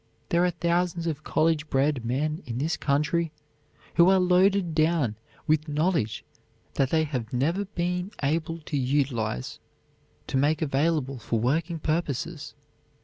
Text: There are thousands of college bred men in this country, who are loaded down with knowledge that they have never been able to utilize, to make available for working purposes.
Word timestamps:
There 0.29 0.43
are 0.43 0.49
thousands 0.49 1.05
of 1.05 1.23
college 1.23 1.69
bred 1.69 2.03
men 2.03 2.41
in 2.47 2.57
this 2.57 2.75
country, 2.75 3.31
who 3.97 4.09
are 4.09 4.17
loaded 4.17 4.73
down 4.73 5.15
with 5.45 5.67
knowledge 5.67 6.23
that 6.73 6.89
they 6.89 7.03
have 7.03 7.31
never 7.31 7.65
been 7.65 8.09
able 8.23 8.57
to 8.61 8.77
utilize, 8.77 9.59
to 10.25 10.37
make 10.37 10.63
available 10.63 11.19
for 11.19 11.39
working 11.39 11.77
purposes. 11.77 12.55